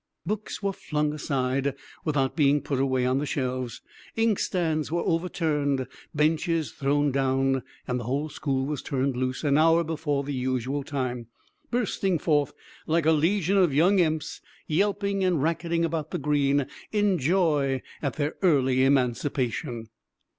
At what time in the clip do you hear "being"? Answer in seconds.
2.35-2.59